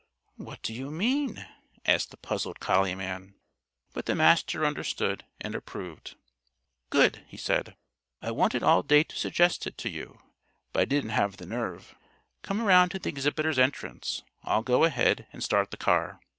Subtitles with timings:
[0.37, 1.45] "What do you mean?"
[1.85, 3.35] asked the puzzled collie man.
[3.93, 6.15] But the Master understood and approved.
[6.89, 7.75] "Good!" he said.
[8.19, 10.17] "I wanted all day to suggest it to you,
[10.73, 11.93] but I didn't have the nerve.
[12.41, 14.23] Come around to the Exhibitors' Entrance.
[14.41, 16.19] I'll go ahead and start the car."